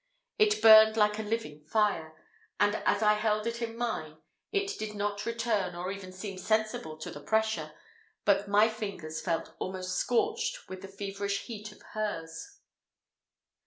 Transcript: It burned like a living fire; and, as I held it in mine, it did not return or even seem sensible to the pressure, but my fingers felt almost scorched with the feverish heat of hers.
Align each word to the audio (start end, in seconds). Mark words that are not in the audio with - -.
It 0.39 0.63
burned 0.63 0.97
like 0.97 1.19
a 1.19 1.21
living 1.21 1.61
fire; 1.63 2.15
and, 2.59 2.73
as 2.87 3.03
I 3.03 3.13
held 3.13 3.45
it 3.45 3.61
in 3.61 3.77
mine, 3.77 4.17
it 4.51 4.71
did 4.79 4.95
not 4.95 5.27
return 5.27 5.75
or 5.75 5.91
even 5.91 6.11
seem 6.11 6.39
sensible 6.39 6.97
to 6.97 7.11
the 7.11 7.21
pressure, 7.21 7.73
but 8.25 8.47
my 8.47 8.67
fingers 8.67 9.21
felt 9.21 9.53
almost 9.59 9.95
scorched 9.95 10.67
with 10.67 10.81
the 10.81 10.87
feverish 10.87 11.43
heat 11.43 11.71
of 11.71 11.83
hers. 11.93 12.61